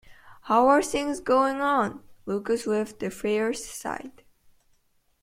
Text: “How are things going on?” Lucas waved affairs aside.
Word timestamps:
“How 0.45 0.67
are 0.67 0.81
things 0.81 1.19
going 1.19 1.61
on?” 1.61 2.01
Lucas 2.25 2.65
waved 2.65 3.03
affairs 3.03 3.59
aside. 3.59 4.23